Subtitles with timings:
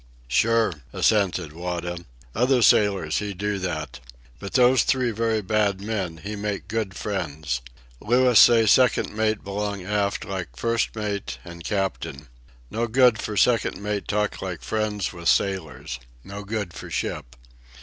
[0.27, 1.95] "Sure," assented Wada.
[2.33, 3.99] "Other sailors he do that.
[4.39, 7.61] But those three very bad men he make good friends.
[7.99, 12.29] Louis say second mate belong aft like first mate and captain.
[12.71, 15.99] No good for second mate talk like friend with sailors.
[16.23, 17.35] No good for ship.